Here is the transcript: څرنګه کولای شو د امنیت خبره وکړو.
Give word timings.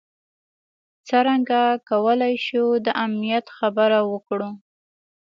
څرنګه 1.07 1.59
کولای 1.89 2.35
شو 2.45 2.63
د 2.85 2.87
امنیت 3.03 3.45
خبره 3.57 3.99
وکړو. 4.11 4.49